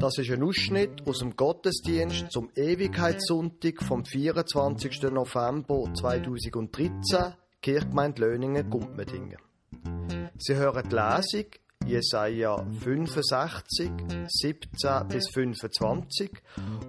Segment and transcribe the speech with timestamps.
[0.00, 5.02] Das ist ein Ausschnitt aus dem Gottesdienst zum Ewigkeitssonntag vom 24.
[5.12, 9.36] November 2013, Kirchgemeinde Löningen, Gumpmedingen.
[10.38, 11.50] Sie hören die Lesung
[11.86, 13.90] Jesaja 65,
[14.26, 16.30] 17 bis 25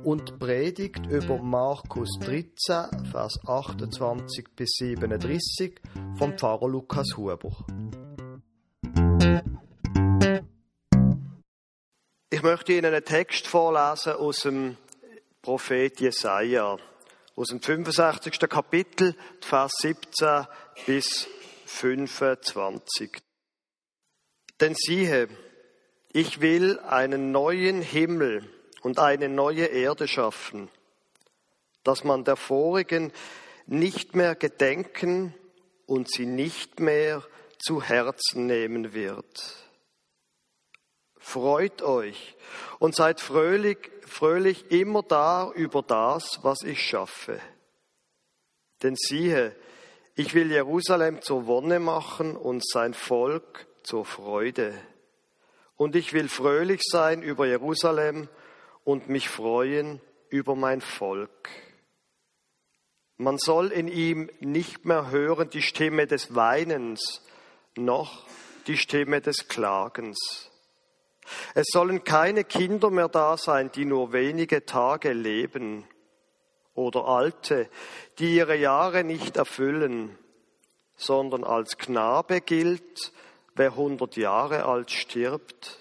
[0.05, 5.81] und Predigt über Markus 13, Vers 28 bis 37
[6.15, 7.65] vom Pfarrer Lukas Huber.
[12.41, 14.75] Ich möchte Ihnen einen Text vorlesen aus dem
[15.43, 16.75] Prophet Jesaja,
[17.35, 18.39] aus dem 65.
[18.49, 20.47] Kapitel, Vers 17
[20.87, 21.27] bis
[21.67, 23.21] 25.
[24.59, 25.27] Denn siehe,
[26.13, 28.49] ich will einen neuen Himmel
[28.81, 30.67] und eine neue Erde schaffen,
[31.83, 33.13] dass man der vorigen
[33.67, 35.35] nicht mehr gedenken
[35.85, 37.23] und sie nicht mehr
[37.59, 39.61] zu Herzen nehmen wird.
[41.21, 42.35] Freut euch
[42.79, 47.39] und seid fröhlich, fröhlich immer da über das, was ich schaffe.
[48.81, 49.55] Denn siehe,
[50.15, 54.73] ich will Jerusalem zur Wonne machen und sein Volk zur Freude.
[55.77, 58.27] Und ich will fröhlich sein über Jerusalem
[58.83, 61.49] und mich freuen über mein Volk.
[63.17, 67.21] Man soll in ihm nicht mehr hören die Stimme des Weinens,
[67.75, 68.25] noch
[68.65, 70.50] die Stimme des Klagens.
[71.53, 75.85] Es sollen keine Kinder mehr da sein, die nur wenige Tage leben,
[76.73, 77.69] oder Alte,
[78.19, 80.17] die ihre Jahre nicht erfüllen,
[80.95, 83.11] sondern als Knabe gilt,
[83.55, 85.79] wer hundert Jahre alt stirbt.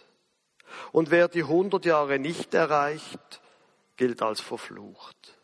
[0.92, 3.40] Und wer die hundert Jahre nicht erreicht,
[3.96, 5.38] gilt als verflucht.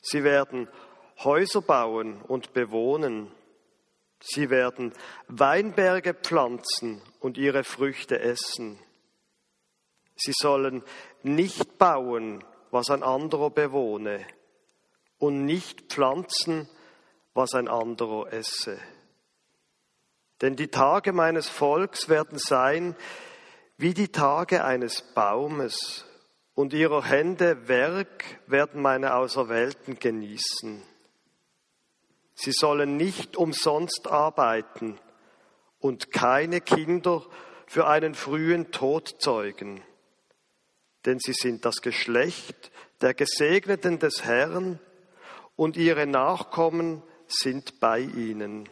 [0.00, 0.68] Sie werden
[1.18, 3.30] Häuser bauen und bewohnen.
[4.20, 4.92] Sie werden
[5.28, 8.78] Weinberge pflanzen und ihre Früchte essen.
[10.16, 10.82] Sie sollen
[11.22, 14.26] nicht bauen, was ein anderer bewohne,
[15.18, 16.68] und nicht pflanzen,
[17.34, 18.78] was ein anderer esse.
[20.40, 22.96] Denn die Tage meines Volks werden sein
[23.76, 26.04] wie die Tage eines Baumes,
[26.54, 30.82] und ihrer Hände Werk werden meine Auserwählten genießen.
[32.40, 34.96] Sie sollen nicht umsonst arbeiten
[35.80, 37.26] und keine Kinder
[37.66, 39.82] für einen frühen Tod zeugen,
[41.04, 44.78] denn sie sind das Geschlecht der Gesegneten des Herrn
[45.56, 48.68] und ihre Nachkommen sind bei ihnen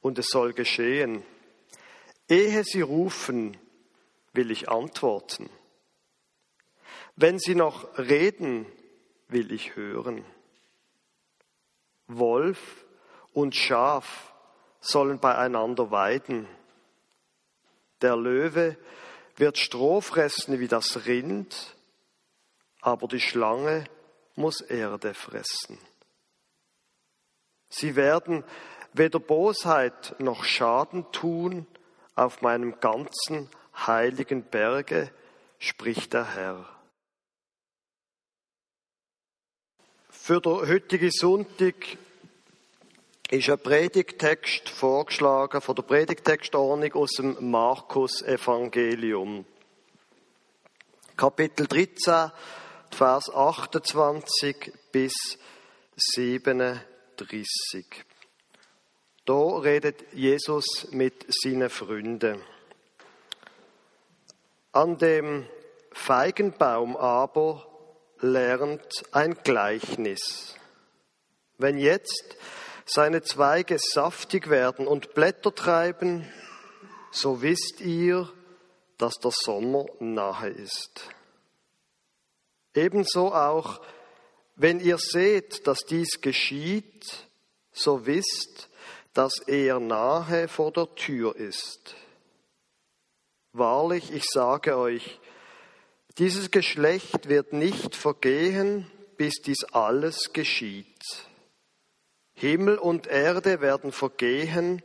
[0.00, 1.22] und es soll geschehen.
[2.30, 3.58] Ehe sie rufen,
[4.32, 5.50] will ich antworten.
[7.14, 8.64] Wenn sie noch reden,
[9.28, 10.24] will ich hören.
[12.08, 12.86] Wolf
[13.32, 14.32] und Schaf
[14.80, 16.48] sollen beieinander weiden.
[18.00, 18.76] Der Löwe
[19.36, 21.76] wird Stroh fressen wie das Rind,
[22.80, 23.84] aber die Schlange
[24.34, 25.78] muss Erde fressen.
[27.68, 28.44] Sie werden
[28.92, 31.66] weder Bosheit noch Schaden tun
[32.14, 33.50] auf meinem ganzen
[33.86, 35.12] heiligen Berge,
[35.58, 36.77] spricht der Herr.
[40.28, 41.74] Für den heutigen Sonntag
[43.30, 49.46] ist ein Predigtext vorgeschlagen von der Predigtextordnung aus dem Markus Evangelium.
[51.16, 52.30] Kapitel 13,
[52.90, 55.38] Vers 28 bis
[55.96, 57.86] 37.
[59.24, 62.42] Da redet Jesus mit seinen Freunden.
[64.72, 65.46] An dem
[65.90, 67.67] Feigenbaum aber
[68.20, 70.54] lernt ein Gleichnis.
[71.56, 72.36] Wenn jetzt
[72.86, 76.30] seine Zweige saftig werden und Blätter treiben,
[77.10, 78.30] so wisst ihr,
[78.96, 81.02] dass der Sommer nahe ist.
[82.74, 83.80] Ebenso auch,
[84.56, 87.28] wenn ihr seht, dass dies geschieht,
[87.72, 88.68] so wisst,
[89.14, 91.94] dass er nahe vor der Tür ist.
[93.52, 95.18] Wahrlich, ich sage euch,
[96.18, 101.26] dieses Geschlecht wird nicht vergehen, bis dies alles geschieht.
[102.34, 104.82] Himmel und Erde werden vergehen,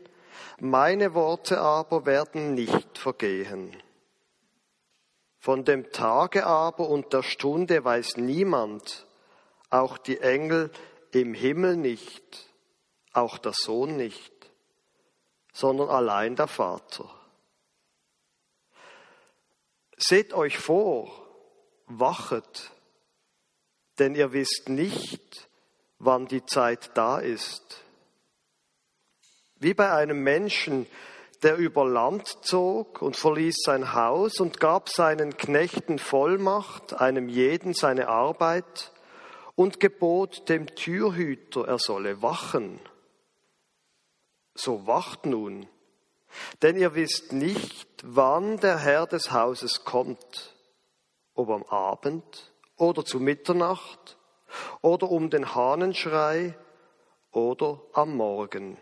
[0.59, 3.75] meine Worte aber werden nicht vergehen.
[5.39, 9.06] Von dem Tage aber und der Stunde weiß niemand,
[9.69, 10.71] auch die Engel
[11.12, 12.47] im Himmel nicht
[13.13, 14.33] auch der Sohn nicht,
[15.53, 17.09] sondern allein der Vater.
[19.97, 21.22] Seht euch vor,
[21.99, 22.71] wachet,
[23.99, 25.47] denn ihr wisst nicht,
[25.99, 27.83] wann die Zeit da ist.
[29.55, 30.87] Wie bei einem Menschen,
[31.43, 37.73] der über Land zog und verließ sein Haus und gab seinen Knechten Vollmacht, einem jeden
[37.73, 38.91] seine Arbeit,
[39.55, 42.79] und gebot dem Türhüter, er solle wachen.
[44.55, 45.67] So wacht nun,
[46.61, 50.53] denn ihr wisst nicht, wann der Herr des Hauses kommt,
[51.33, 54.18] ob am Abend oder zu Mitternacht
[54.81, 56.57] oder um den Hahnenschrei
[57.31, 58.77] oder am Morgen,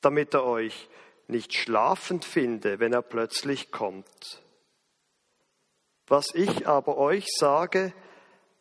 [0.00, 0.88] damit er euch
[1.28, 4.42] nicht schlafend finde, wenn er plötzlich kommt.
[6.06, 7.92] Was ich aber euch sage,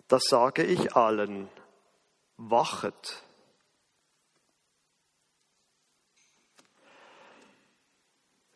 [0.08, 1.50] das sage ich allen.
[2.38, 3.24] Wachet.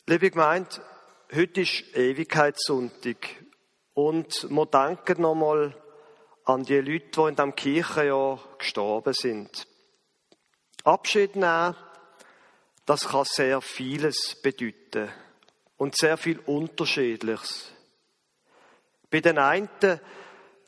[0.07, 0.69] Liebe Gemeinde,
[1.31, 3.17] heute ist Ewigkeitssonntag
[4.07, 5.75] und wir danken nochmal
[6.45, 9.67] an die Leute, die in diesem Kirchenjahr gestorben sind.
[10.85, 11.75] Abschied nehmen,
[12.85, 15.09] das kann sehr vieles bedeuten
[15.77, 17.73] und sehr viel Unterschiedliches.
[19.11, 19.69] Bei den einen,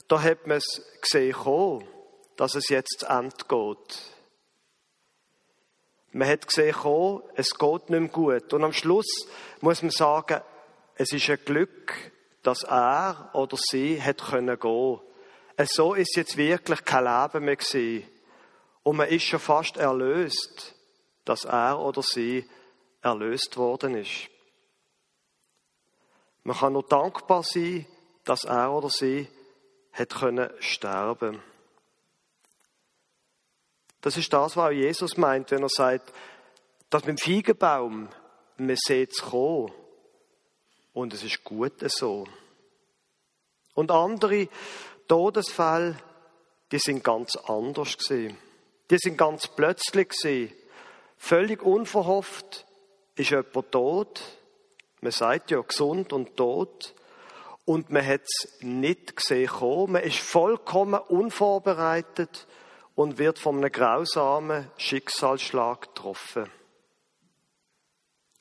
[0.07, 1.87] da hat man es gesehen
[2.35, 4.01] dass es jetzt zu Ende geht.
[6.11, 6.75] Man hat gesehen
[7.35, 8.53] es geht nicht mehr gut.
[8.53, 9.25] Und am Schluss
[9.61, 10.41] muss man sagen,
[10.95, 12.11] es ist ein Glück,
[12.43, 14.99] dass er oder sie hat können gehen.
[15.63, 18.07] So ist jetzt wirklich kein Leben mehr gewesen.
[18.83, 20.75] Und man ist schon fast erlöst,
[21.25, 22.49] dass er oder sie
[23.01, 24.29] erlöst worden ist.
[26.43, 27.85] Man kann nur dankbar sein,
[28.23, 29.27] dass er oder sie
[29.93, 31.41] hat können sterben.
[34.01, 36.11] Das ist das, was auch Jesus meint, wenn er sagt,
[36.89, 38.09] dass mit dem Feigenbaum,
[38.57, 39.71] man sieht es kommen.
[40.93, 42.27] Und es ist gut so.
[43.73, 44.49] Und andere
[45.07, 45.97] Todesfälle,
[46.71, 48.37] die sind ganz anders gesehen.
[48.89, 50.53] Die sind ganz plötzlich gesehen.
[51.17, 52.65] Völlig unverhofft
[53.15, 54.21] ist jemand tot.
[55.01, 56.93] Man sagt ja gesund und tot.
[57.65, 59.93] Und man hat es nicht gesehen kommen.
[59.93, 62.47] Man ist vollkommen unvorbereitet
[62.95, 66.49] und wird von einem grausamen Schicksalsschlag getroffen.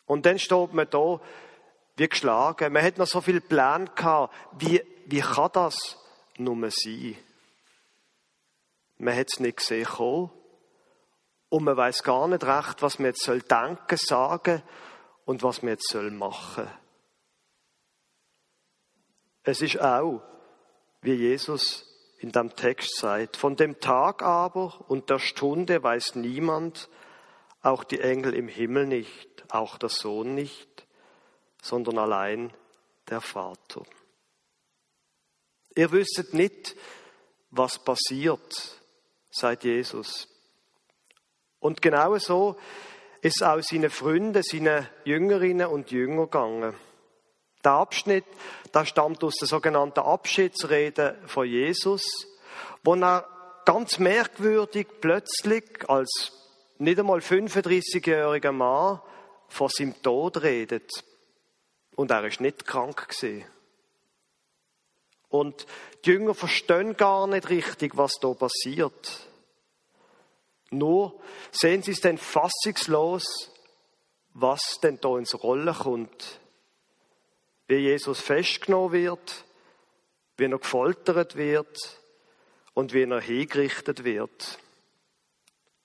[0.06, 1.20] Und dann steht man da
[2.00, 2.72] wie geschlagen.
[2.72, 4.34] Man hat noch so viel Plan gehabt.
[4.58, 5.98] Wie, wie kann das
[6.38, 7.16] nur sein?
[8.96, 10.30] Man hat es nicht gesehen kommen.
[11.50, 14.62] Und man weiß gar nicht recht, was man jetzt soll denken, sagen
[15.26, 16.68] und was man jetzt soll machen.
[19.42, 20.22] Es ist auch,
[21.02, 21.86] wie Jesus
[22.18, 26.88] in dem Text sagt, von dem Tag aber und der Stunde weiß niemand,
[27.60, 30.69] auch die Engel im Himmel nicht, auch der Sohn nicht,
[31.62, 32.52] sondern allein
[33.08, 33.82] der Vater.
[35.74, 36.76] Ihr wüsstet nicht,
[37.50, 38.78] was passiert,
[39.30, 40.28] sagt Jesus.
[41.58, 42.56] Und genau so
[43.22, 46.74] ist auch seine Freunde, seine Jüngerinnen und Jünger gegangen.
[47.62, 48.24] Der Abschnitt,
[48.72, 52.26] der stammt aus der sogenannten Abschiedsrede von Jesus,
[52.82, 53.28] wo er
[53.66, 56.32] ganz merkwürdig plötzlich als
[56.78, 59.00] nicht einmal 35-jähriger Mann
[59.48, 60.90] von seinem Tod redet.
[61.96, 63.08] Und er ist nicht krank.
[65.28, 65.66] Und
[66.04, 69.26] die Jünger verstehen gar nicht richtig, was da passiert.
[70.70, 71.20] Nur
[71.50, 73.50] sehen sie es dann fassungslos,
[74.34, 76.40] was denn da ins Rollen kommt.
[77.66, 79.44] Wie Jesus festgenommen wird,
[80.36, 82.00] wie er gefoltert wird
[82.74, 84.58] und wie er hingerichtet wird.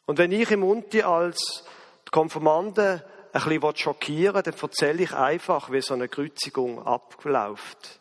[0.06, 1.64] Und wenn ich im Unti als
[2.12, 3.04] Konfirmanden
[3.44, 8.00] ein bisschen schockieren dann erzähle ich einfach, wie so eine Kreuzigung abläuft.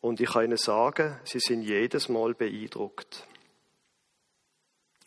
[0.00, 3.26] Und ich kann Ihnen sagen, Sie sind jedes Mal beeindruckt.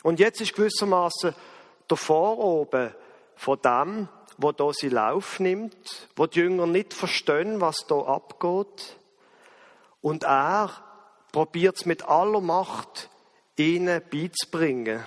[0.03, 1.35] Und jetzt ist gewissermaßen
[1.89, 2.93] der Voroben
[3.35, 8.97] von dem, wo da sie Lauf nimmt, wo die Jünger nicht verstehen, was da abgeht.
[10.01, 10.71] Und er
[11.31, 13.09] probiert es mit aller Macht,
[13.57, 15.03] ihnen beizubringen.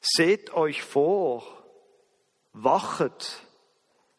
[0.00, 1.63] Seht euch vor,
[2.54, 3.42] wachet,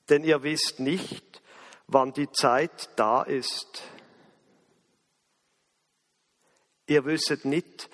[0.10, 1.42] denn ihr wisst nicht,
[1.88, 3.84] wann die Zeit da ist.
[6.88, 7.90] Ihr wisst nicht,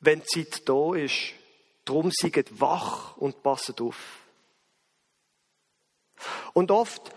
[0.00, 1.32] wenn die Zeit da ist.
[1.84, 3.96] Drum seid wach und passet auf.
[6.52, 7.12] Und oft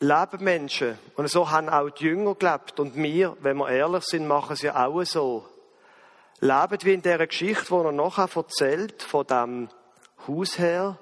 [0.00, 4.26] leben Menschen, und so haben auch die Jünger gelebt, und wir, wenn wir ehrlich sind,
[4.26, 5.48] machen es ja auch so,
[6.40, 9.68] leben wie in dieser Geschichte, die er nachher erzählt, von dem
[10.26, 10.98] Hausherr,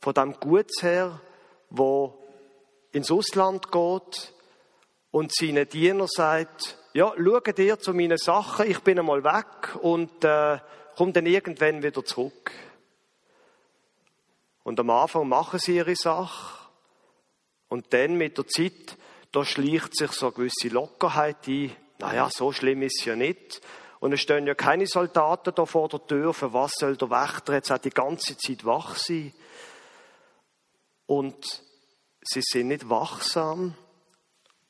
[0.00, 1.20] von dem Gutsherr,
[1.68, 2.18] wo
[2.92, 4.32] ins Ausland geht
[5.10, 10.24] und seinen Diener sagt, ja, schaut ihr zu meinen Sachen, ich bin einmal weg und
[10.24, 10.58] äh,
[10.96, 12.50] komme dann irgendwann wieder zurück.
[14.64, 16.58] Und am Anfang machen sie ihre Sache.
[17.68, 18.96] Und dann mit der Zeit,
[19.32, 21.72] da schleicht sich so eine gewisse Lockerheit ein.
[21.98, 23.60] Naja, so schlimm ist es ja nicht.
[24.00, 26.34] Und es stehen ja keine Soldaten da vor der Tür.
[26.34, 29.32] Für was soll der Wächter jetzt auch die ganze Zeit wach sein?
[31.10, 31.64] Und
[32.22, 33.74] sie sind nicht wachsam,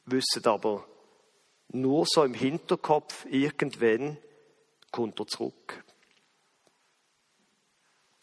[0.06, 0.88] wissen aber
[1.68, 4.16] nur so im Hinterkopf, irgendwann
[4.90, 5.84] kommt er zurück.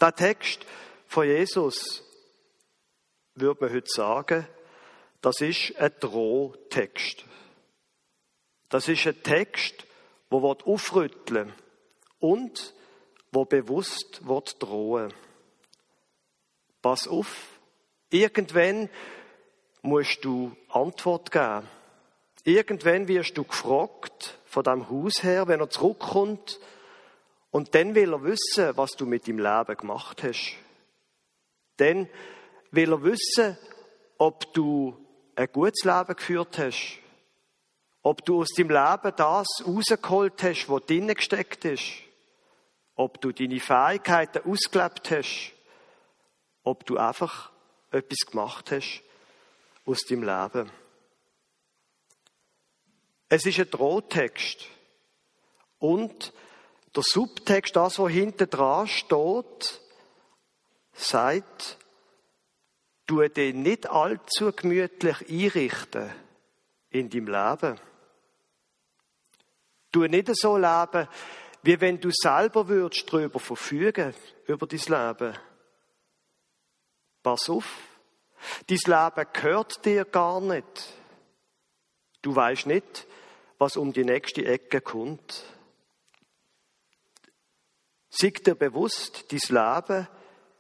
[0.02, 0.66] Der Text
[1.06, 2.02] von Jesus,
[3.36, 4.48] würde man heute sagen,
[5.22, 7.24] das ist ein Drohtext.
[8.70, 9.86] Das ist ein Text,
[10.32, 11.54] wo wird aufrütteln
[12.18, 12.74] und
[13.32, 15.14] wo bewusst wird drohen.
[16.82, 17.57] Pass auf,
[18.10, 18.90] Irgendwann
[19.82, 21.68] musst du Antwort geben.
[22.44, 26.60] Irgendwann wirst du gefragt von deinem Hausherr, wenn er zurückkommt,
[27.52, 30.56] und dann will er wissen, was du mit deinem Leben gemacht hast.
[31.78, 32.10] Dann
[32.72, 33.58] will er wissen,
[34.18, 34.98] ob du
[35.36, 37.00] ein gutes Leben geführt hast.
[38.04, 41.92] Ob du aus deinem Leben das rausgeholt hast, was drinnen gesteckt ist.
[42.96, 45.54] Ob du deine Fähigkeiten ausgelebt hast.
[46.64, 47.52] Ob du einfach
[47.92, 49.04] etwas gemacht hast
[49.86, 50.72] aus deinem Leben.
[53.30, 54.66] Es ist ein Drohtext.
[55.80, 56.34] Und
[56.96, 59.82] der Subtext, das, was hinten dran steht,
[60.94, 61.78] sagt,
[63.06, 66.12] du dich nicht allzu gemütlich einrichten
[66.90, 67.80] in deinem Leben.
[69.92, 71.08] Du nicht so leben,
[71.64, 74.14] wie wenn du selber würdest darüber verfügen,
[74.46, 75.38] über dein Leben.
[77.28, 77.66] Pass auf.
[78.68, 80.94] Dein Leben gehört dir gar nicht.
[82.22, 83.06] Du weißt nicht,
[83.58, 85.44] was um die nächste Ecke kommt.
[88.10, 90.08] Sei dir bewusst, dein Leben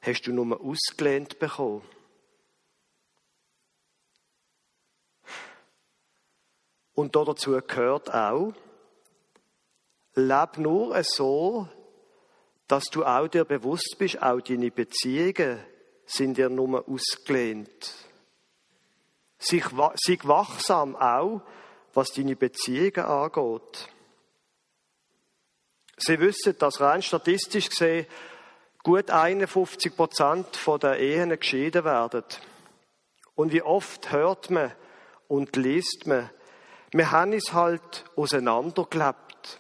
[0.02, 1.88] hast du nur ausgelehnt bekommen.
[6.96, 8.52] Und dazu gehört auch,
[10.16, 11.70] leb nur so,
[12.68, 15.66] dass du auch dir bewusst bist, auch deine Beziehungen
[16.08, 17.94] sind dir nur ausgelehnt.
[19.38, 19.62] Sei
[20.24, 21.42] wachsam auch,
[21.94, 23.90] was deine Beziehungen angeht.
[25.98, 28.08] Sie wissen, dass rein statistisch gesehen
[28.84, 30.48] gut 51 Prozent
[30.82, 32.24] der Ehen geschieden werden.
[33.36, 34.74] Und wie oft hört man
[35.28, 36.30] und liest man,
[36.92, 39.60] wir haben es halt auseinandergelebt.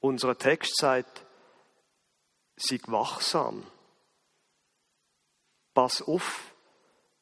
[0.00, 1.24] Unser Text sagt,
[2.60, 3.64] sei wachsam.
[5.74, 6.54] Pass auf,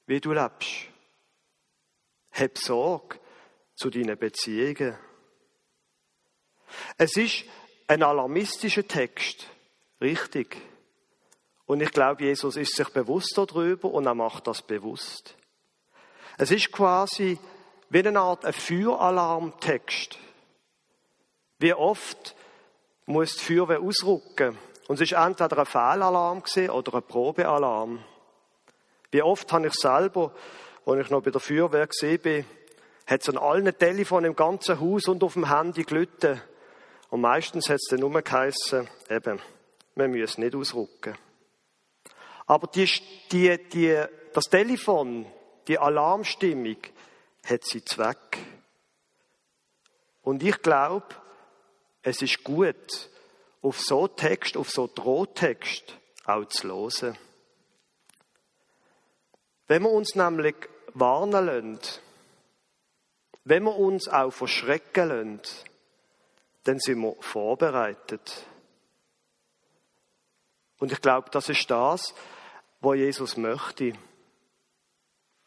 [0.07, 0.89] wie du lebst.
[2.33, 3.19] Hab Sorge
[3.75, 4.97] zu deinen Beziehungen.
[6.97, 7.45] Es ist
[7.87, 9.47] ein alarmistischer Text,
[10.01, 10.57] richtig.
[11.67, 15.35] Und ich glaube, Jesus ist sich bewusst darüber und er macht das bewusst.
[16.39, 17.39] Es ist quasi
[17.91, 20.19] wie eine Art Feueralarmtext.
[21.59, 22.35] Wie oft
[23.07, 24.57] muss die Feuerwehr ausrücken
[24.89, 28.03] und es ist entweder ein Fehlalarm oder ein Probealarm.
[29.11, 30.33] Wie oft habe ich selber,
[30.87, 32.45] als ich noch bei der Feuerwehr war,
[33.07, 36.41] hat es an allen Telefonen im ganzen Haus und auf dem Handy gelitten.
[37.11, 39.41] Und meistens hat es dann nur geheissen, eben,
[39.95, 41.17] wir müssen nicht ausrücken.
[42.47, 42.91] Aber die,
[43.31, 44.03] die, die,
[44.33, 45.27] das Telefon,
[45.69, 46.79] die Alarmstimmung,
[47.45, 48.39] hat sie Zweck.
[50.23, 51.07] Und ich glaube,
[52.03, 53.11] es ist gut,
[53.63, 57.19] auf so Text, auf so Drohtext auch zu hören.
[59.67, 60.57] Wenn wir uns nämlich
[60.95, 61.79] warnen lassen,
[63.45, 65.41] wenn wir uns auch verschrecken lassen,
[66.65, 68.47] dann sind wir vorbereitet.
[70.79, 72.15] Und ich glaube, das ist das,
[72.81, 73.93] was Jesus möchte.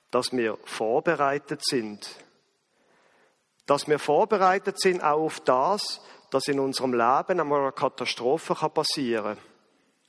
[0.10, 2.10] Dass wir vorbereitet sind.
[3.66, 6.02] Dass wir vorbereitet sind auch auf das,
[6.32, 9.38] dass in unserem Leben einmal eine Katastrophe passieren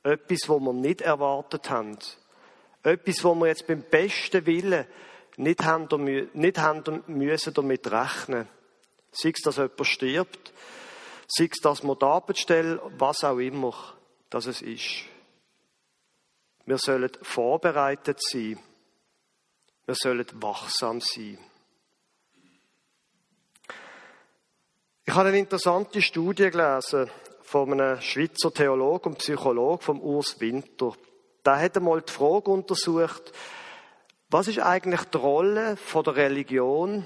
[0.03, 0.13] kann.
[0.13, 1.97] Etwas, wo wir nicht erwartet haben.
[2.81, 4.85] Etwas, wo wir jetzt beim besten Willen
[5.37, 5.87] nicht haben,
[6.33, 8.47] nicht haben müssen damit rechnen.
[9.11, 10.53] Sei es, dass jemand stirbt,
[11.27, 13.73] sei es, dass wir die Arbeitsstelle, was auch immer,
[14.29, 15.05] dass es ist.
[16.65, 18.57] Wir sollen vorbereitet sein.
[19.85, 21.37] Wir sollen wachsam sein.
[25.05, 27.09] Ich habe eine interessante Studie gelesen
[27.41, 30.93] von einem Schweizer Theologen und Psychologen, vom Urs Winter.
[31.45, 33.33] Der hat einmal die Frage untersucht,
[34.29, 37.05] was ist eigentlich die Rolle von der Religion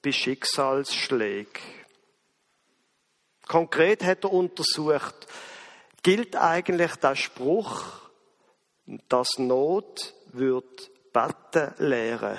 [0.00, 1.60] bei Schicksalsschlägen?
[3.48, 5.26] Konkret hat er untersucht,
[6.04, 7.82] gilt eigentlich der Spruch,
[9.08, 12.38] dass Not wird beten lehren.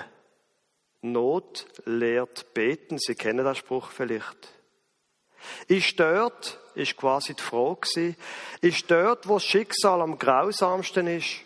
[1.02, 2.98] Not lehrt beten.
[2.98, 4.55] Sie kennen den Spruch vielleicht.
[5.68, 8.16] Ist dort, ist quasi die Frage
[8.62, 11.42] ist dort, wo das Schicksal am grausamsten ist,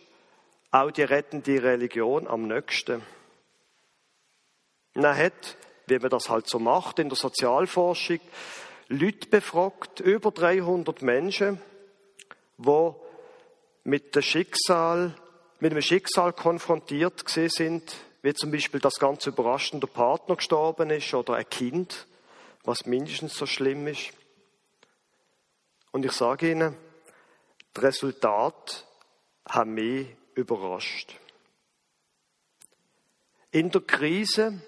[0.72, 3.01] auch die rettende Religion am nächsten?
[4.94, 8.20] Man hat, wie man das halt so macht in der Sozialforschung,
[8.88, 11.62] Leute befragt, über 300 Menschen,
[12.58, 13.00] wo
[13.84, 15.15] mit dem Schicksal,
[15.60, 21.13] mit dem Schicksal konfrontiert gesehen sind, wie zum Beispiel das ganz überraschende Partner gestorben ist
[21.13, 22.08] oder ein Kind,
[22.63, 24.12] was mindestens so schlimm ist.
[25.92, 26.78] Und ich sage Ihnen,
[27.74, 28.86] das Resultat
[29.46, 31.16] hat mich überrascht.
[33.51, 34.62] In der Krise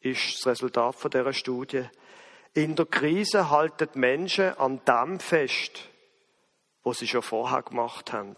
[0.00, 1.88] ist das Resultat von dieser Studie.
[2.54, 5.88] In der Krise halten Menschen an dem fest,
[6.82, 8.36] was sie schon vorher gemacht haben.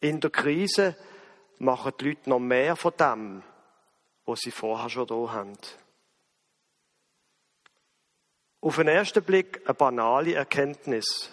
[0.00, 0.96] In der Krise
[1.58, 3.42] machen die Leute noch mehr von dem,
[4.24, 5.58] was sie vorher schon da haben.
[8.62, 11.32] Auf den ersten Blick eine banale Erkenntnis.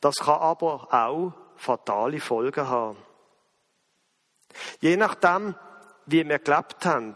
[0.00, 2.96] Das kann aber auch fatale Folgen haben.
[4.80, 5.54] Je nachdem,
[6.06, 7.14] wie wir gelebt haben,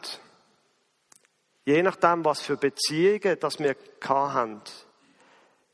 [1.64, 4.60] je nachdem, was für Beziehungen das wir haben,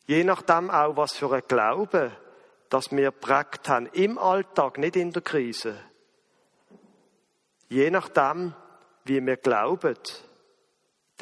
[0.07, 2.13] je nachdem auch, was für ein Glaube
[2.69, 5.79] das wir prägt haben, im Alltag, nicht in der Krise,
[7.69, 8.55] je nachdem,
[9.05, 9.99] wie wir glauben,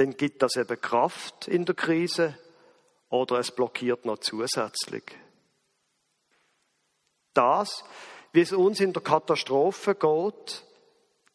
[0.00, 2.34] dann gibt das eben Kraft in der Krise
[3.10, 5.04] oder es blockiert noch zusätzlich.
[7.34, 7.84] Das,
[8.32, 10.64] wie es uns in der Katastrophe geht,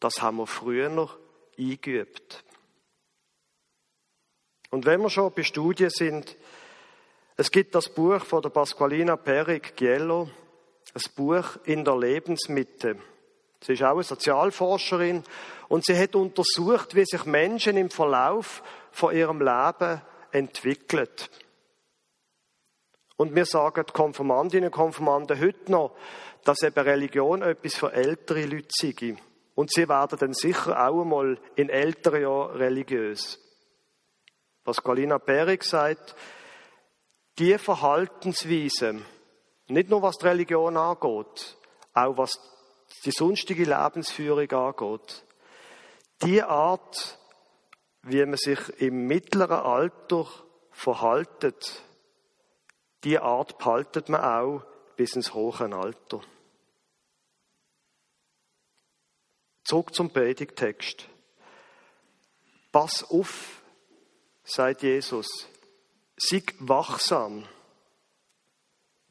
[0.00, 1.16] das haben wir früher noch
[1.56, 2.42] eingeübt.
[4.70, 6.36] Und wenn wir schon bei Studien sind,
[7.36, 10.28] es gibt das Buch von der Pasqualina Perik Giello,
[10.92, 12.98] ein Buch in der Lebensmitte.
[13.60, 15.22] Sie ist auch eine Sozialforscherin
[15.68, 20.00] und sie hat untersucht, wie sich Menschen im Verlauf von ihrem Leben
[20.30, 21.08] entwickeln.
[23.16, 25.96] Und wir sagen die Konformantinnen und Konformanten heute noch,
[26.44, 29.16] dass eben Religion etwas für ältere Leute sei.
[29.54, 33.40] Und sie werden dann sicher auch einmal in älteren Jahren religiös.
[34.64, 36.14] Was Galina Perik sagt,
[37.38, 39.00] die Verhaltensweise,
[39.68, 41.56] nicht nur was die Religion angeht,
[41.94, 42.38] auch was
[43.04, 45.25] die sonstige Lebensführung angeht,
[46.22, 47.18] die Art,
[48.02, 50.26] wie man sich im mittleren Alter
[50.70, 51.82] verhaltet,
[53.04, 54.62] die Art behaltet man auch
[54.96, 56.20] bis ins hohe Alter.
[59.64, 61.08] Zurück zum Predigtext.
[62.72, 63.62] Pass auf,
[64.44, 65.26] sagt Jesus.
[66.16, 67.46] Sei wachsam.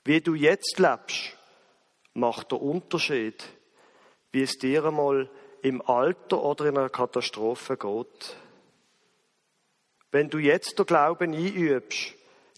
[0.03, 1.37] Wie du jetzt lebst,
[2.13, 3.43] macht der Unterschied,
[4.31, 5.29] wie es dir einmal
[5.65, 8.37] im Alter oder in einer Katastrophe geht.
[10.11, 12.13] Wenn du jetzt den Glauben einübst,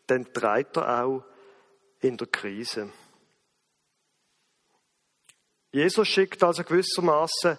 [0.08, 1.24] dann treibt er auch
[2.02, 2.92] in der Krise.
[5.72, 7.58] Jesus schickt also gewissermaßen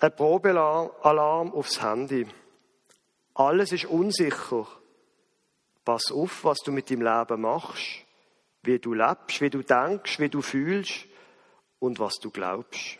[0.00, 2.26] ein Probealarm aufs Handy.
[3.34, 4.66] Alles ist unsicher.
[5.84, 8.04] Pass auf, was du mit deinem Leben machst,
[8.64, 11.06] wie du lebst, wie du denkst, wie du fühlst
[11.78, 12.98] und was du glaubst.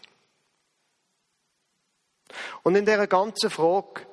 [2.62, 4.06] Und in der ganzen Frage,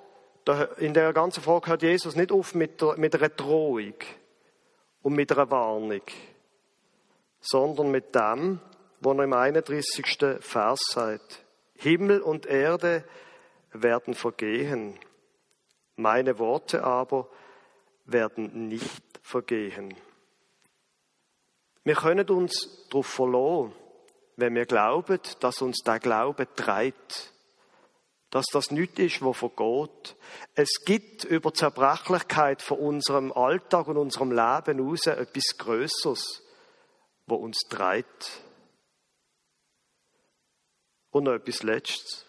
[0.77, 3.95] in der ganzen Frage hört Jesus nicht auf mit, der, mit einer Drohung
[5.01, 6.01] und mit einer Warnung,
[7.41, 8.59] sondern mit dem,
[9.01, 10.05] was er im 31.
[10.39, 11.43] Vers sagt.
[11.75, 13.03] Himmel und Erde
[13.71, 14.97] werden vergehen,
[15.95, 17.27] meine Worte aber
[18.05, 19.93] werden nicht vergehen.
[21.83, 23.73] Wir können uns darauf verlassen,
[24.35, 27.33] wenn wir glauben, dass uns der Glaube treibt,
[28.29, 30.15] dass das nichts ist, wo vergeht.
[30.53, 36.43] Es gibt über die Zerbrechlichkeit von unserem Alltag und unserem Leben heraus etwas Größeres,
[37.25, 38.41] wo uns treibt.
[41.11, 42.25] Und noch etwas Letztes.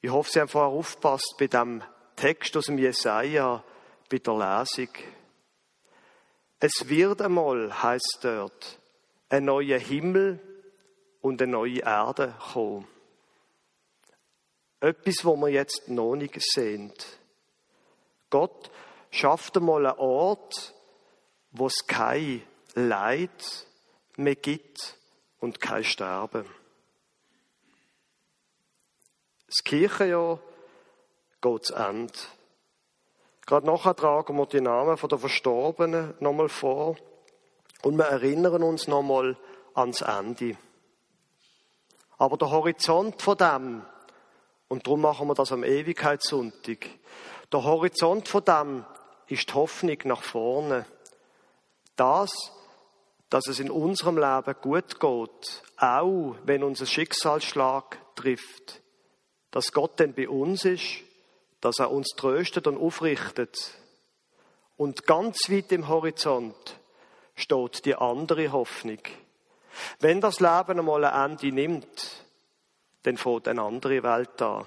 [0.00, 1.82] Ich hoffe, Sie haben vorher aufgepasst bei dem
[2.16, 3.62] Text aus dem Jesaja,
[4.10, 4.88] bei der Lesung.
[6.58, 8.80] Es wird einmal, heißt dort,
[9.28, 10.40] ein neuer Himmel
[11.20, 12.86] und eine neue Erde kommen.
[14.82, 16.92] Etwas, wo wir jetzt noch nicht sehen.
[18.30, 18.68] Gott
[19.12, 20.74] schafft einmal einen Ort,
[21.52, 22.42] wo es kein
[22.74, 23.66] Leid
[24.16, 24.98] mehr gibt
[25.38, 26.46] und kein Sterben.
[29.46, 30.40] Das Kirchenjahr
[31.40, 32.12] geht zu Ende.
[33.46, 36.96] Gerade nachher tragen wir die Namen der Verstorbenen nochmal vor.
[37.84, 39.36] Und wir erinnern uns nochmal
[39.74, 40.56] ans Ende.
[42.18, 43.86] Aber der Horizont von dem,
[44.72, 46.88] und darum machen wir das am Ewigkeitssonntag,
[47.52, 48.86] der Horizont von dem
[49.26, 50.86] ist die Hoffnung nach vorne.
[51.94, 52.32] Das,
[53.28, 58.80] dass es in unserem Leben gut geht, auch wenn unser Schicksalsschlag trifft.
[59.50, 61.02] Dass Gott denn bei uns ist,
[61.60, 63.74] dass er uns tröstet und aufrichtet.
[64.78, 66.80] Und ganz weit im Horizont
[67.34, 69.00] steht die andere Hoffnung.
[70.00, 72.21] Wenn das Leben einmal ein Ende nimmt,
[73.02, 74.66] dann fängt eine andere Welt an.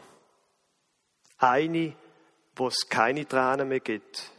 [1.37, 1.95] Eine,
[2.55, 4.31] wo es keine Tränen mehr gibt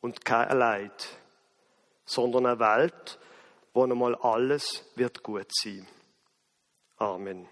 [0.00, 1.08] und kein Leid,
[2.04, 3.18] sondern eine Welt,
[3.72, 5.86] wo einmal alles wird gut sein.
[6.98, 7.48] Amen.